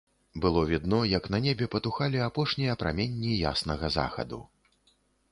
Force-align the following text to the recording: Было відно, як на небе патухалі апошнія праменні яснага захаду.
Было 0.43 0.61
відно, 0.69 0.99
як 1.09 1.25
на 1.33 1.39
небе 1.45 1.67
патухалі 1.75 2.23
апошнія 2.27 2.77
праменні 2.83 3.35
яснага 3.49 3.91
захаду. 3.97 4.41